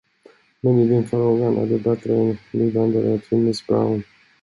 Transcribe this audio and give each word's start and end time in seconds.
Men 0.61 0.79
i 0.79 0.87
den 0.89 1.07
frågan 1.07 1.57
är 1.57 1.65
det 1.65 1.77
bättre 1.79 2.37
ni 2.51 2.69
vänder 2.69 3.03
er 3.13 3.17
till 3.17 3.37
miss 3.37 3.67
Brown. 3.67 4.03